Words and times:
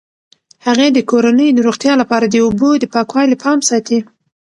هغې 0.65 0.87
د 0.91 0.99
کورنۍ 1.11 1.49
د 1.53 1.59
روغتیا 1.67 1.93
لپاره 2.01 2.25
د 2.27 2.35
اوبو 2.45 2.69
د 2.79 2.85
پاکوالي 2.93 3.35
پام 3.43 3.59
ساتي. 3.69 3.99